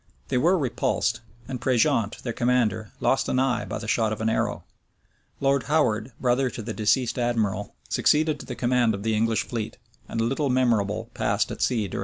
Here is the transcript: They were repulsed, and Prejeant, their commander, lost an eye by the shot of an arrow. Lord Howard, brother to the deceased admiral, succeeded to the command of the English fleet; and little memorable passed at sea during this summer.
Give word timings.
They 0.29 0.37
were 0.39 0.57
repulsed, 0.57 1.21
and 1.47 1.61
Prejeant, 1.61 2.23
their 2.23 2.33
commander, 2.33 2.91
lost 2.99 3.29
an 3.29 3.37
eye 3.37 3.65
by 3.65 3.77
the 3.77 3.87
shot 3.87 4.11
of 4.11 4.19
an 4.19 4.29
arrow. 4.31 4.63
Lord 5.39 5.61
Howard, 5.65 6.11
brother 6.19 6.49
to 6.49 6.63
the 6.63 6.73
deceased 6.73 7.19
admiral, 7.19 7.75
succeeded 7.87 8.39
to 8.39 8.47
the 8.47 8.55
command 8.55 8.95
of 8.95 9.03
the 9.03 9.15
English 9.15 9.43
fleet; 9.43 9.77
and 10.09 10.19
little 10.19 10.49
memorable 10.49 11.11
passed 11.13 11.51
at 11.51 11.61
sea 11.61 11.81
during 11.87 11.89
this 11.89 11.91
summer. 11.91 11.99